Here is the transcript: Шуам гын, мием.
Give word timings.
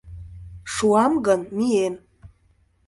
Шуам 0.73 1.13
гын, 1.25 1.41
мием. 1.57 1.95